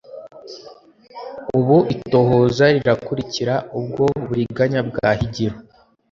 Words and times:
Ubu 1.57 1.77
itohoza 1.95 2.65
rirakurikira 2.75 3.55
ubwo 3.77 4.03
buriganya 4.25 4.81
bwa 4.89 5.09
Higiro 5.19 5.55